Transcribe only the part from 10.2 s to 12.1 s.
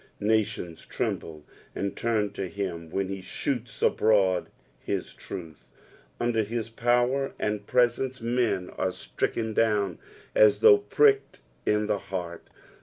as though pricked in the